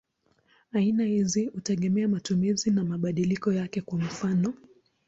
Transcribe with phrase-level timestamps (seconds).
[0.71, 4.53] Aina hizi hutegemea matumizi na mabadiliko yake; kwa mfano.